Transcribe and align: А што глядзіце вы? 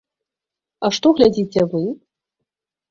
А 0.87 0.91
што 0.99 1.07
глядзіце 1.21 1.61
вы? 1.77 1.83